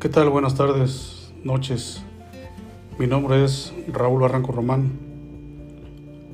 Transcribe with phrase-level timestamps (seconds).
[0.00, 0.30] ¿Qué tal?
[0.30, 2.04] Buenas tardes, noches.
[3.00, 4.92] Mi nombre es Raúl Barranco Román.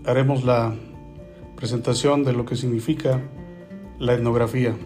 [0.05, 0.75] Haremos la
[1.57, 3.23] presentación de lo que significa
[3.99, 4.77] la etnografía.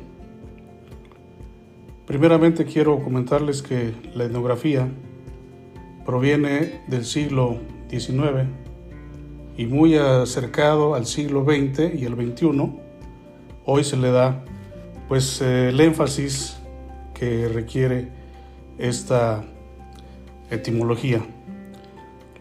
[2.06, 4.86] Primeramente quiero comentarles que la etnografía
[6.06, 7.58] proviene del siglo
[7.90, 8.46] XIX
[9.56, 12.78] y muy acercado al siglo XX y el XXI.
[13.64, 14.44] Hoy se le da
[15.08, 16.60] pues el énfasis
[17.12, 18.17] que requiere
[18.78, 19.44] esta
[20.50, 21.20] etimología.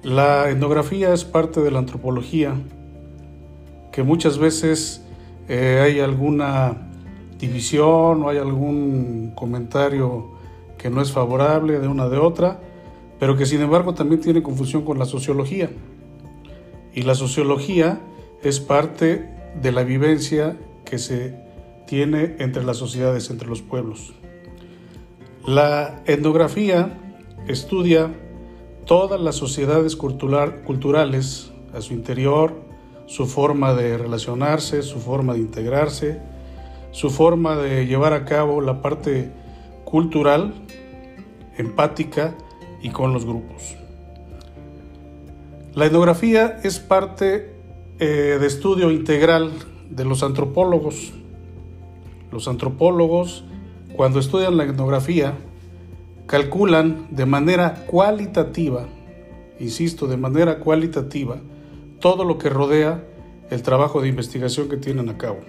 [0.03, 2.55] La etnografía es parte de la antropología,
[3.91, 5.01] que muchas veces
[5.49, 6.89] eh, hay alguna
[7.39, 10.31] división o hay algún comentario
[10.77, 12.59] que no es favorable de una de otra,
[13.19, 15.71] pero que sin embargo también tiene confusión con la sociología.
[16.93, 17.99] Y la sociología
[18.43, 19.29] es parte
[19.61, 21.35] de la vivencia que se
[21.87, 24.13] tiene entre las sociedades, entre los pueblos.
[25.47, 26.99] La etnografía
[27.47, 28.13] estudia
[28.85, 32.53] todas las sociedades culturales a su interior,
[33.05, 36.19] su forma de relacionarse, su forma de integrarse,
[36.91, 39.31] su forma de llevar a cabo la parte
[39.85, 40.53] cultural,
[41.57, 42.35] empática
[42.81, 43.77] y con los grupos.
[45.75, 47.53] La etnografía es parte
[47.99, 49.53] eh, de estudio integral
[49.89, 51.13] de los antropólogos.
[52.33, 53.45] Los antropólogos
[53.97, 55.33] cuando estudian la etnografía,
[56.27, 58.85] calculan de manera cualitativa,
[59.59, 61.37] insisto, de manera cualitativa,
[61.99, 63.03] todo lo que rodea
[63.49, 65.39] el trabajo de investigación que tienen a cabo.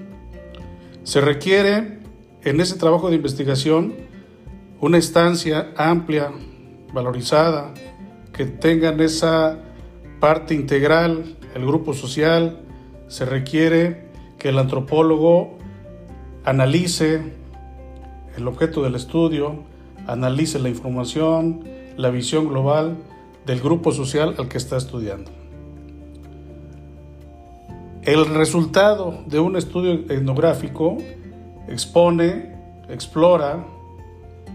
[1.03, 1.99] Se requiere
[2.43, 3.95] en ese trabajo de investigación
[4.81, 6.31] una estancia amplia,
[6.93, 7.75] valorizada,
[8.33, 9.59] que tengan esa
[10.21, 12.61] parte integral, el grupo social,
[13.09, 15.59] se requiere que el antropólogo
[16.45, 17.38] analice,
[18.39, 19.65] el objeto del estudio,
[20.07, 21.65] analice la información,
[21.97, 22.97] la visión global
[23.45, 25.31] del grupo social al que está estudiando.
[28.03, 30.97] El resultado de un estudio etnográfico
[31.69, 32.55] expone,
[32.89, 33.67] explora,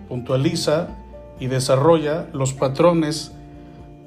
[0.07, 0.87] puntualiza
[1.39, 3.31] y desarrolla los patrones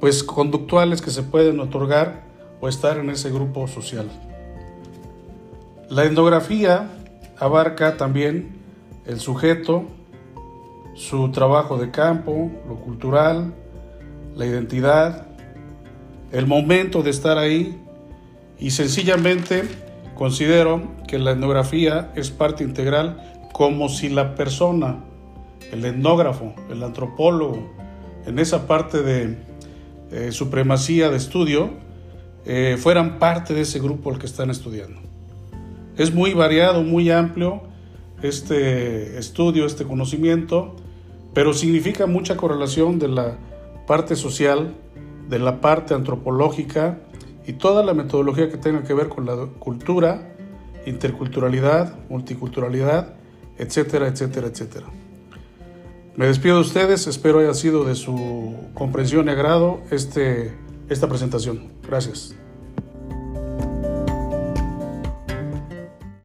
[0.01, 2.22] pues conductuales que se pueden otorgar
[2.61, 4.09] o estar en ese grupo social.
[5.91, 6.91] La etnografía
[7.39, 8.66] abarca también
[9.06, 9.84] el sujeto,
[10.94, 13.55] su trabajo de campo, lo cultural,
[14.34, 15.28] la identidad,
[16.33, 17.81] el momento de estar ahí
[18.59, 19.65] y sencillamente
[20.15, 25.05] considero que la etnografía es parte integral como si la persona,
[25.72, 27.75] el etnógrafo, el antropólogo,
[28.27, 29.39] en esa parte de
[30.11, 31.71] eh, supremacía de estudio,
[32.45, 35.00] eh, fueran parte de ese grupo al que están estudiando.
[35.97, 37.62] Es muy variado, muy amplio
[38.22, 40.77] este estudio, este conocimiento,
[41.34, 43.38] pero significa mucha correlación de la
[43.87, 44.75] parte social,
[45.28, 47.00] de la parte antropológica
[47.47, 50.34] y toda la metodología que tenga que ver con la cultura,
[50.87, 53.15] interculturalidad, multiculturalidad,
[53.59, 54.87] etcétera, etcétera, etcétera.
[56.16, 60.54] Me despido de ustedes, espero haya sido de su comprensión y agrado este,
[60.88, 61.72] esta presentación.
[61.87, 62.34] Gracias.